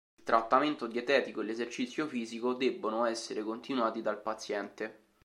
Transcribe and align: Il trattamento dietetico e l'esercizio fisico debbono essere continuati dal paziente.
Il 0.17 0.23
trattamento 0.23 0.87
dietetico 0.87 1.41
e 1.41 1.43
l'esercizio 1.43 2.07
fisico 2.07 2.55
debbono 2.55 3.05
essere 3.05 3.43
continuati 3.43 4.01
dal 4.01 4.19
paziente. 4.19 4.99